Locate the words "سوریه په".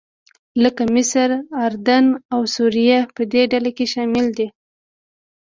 2.55-3.21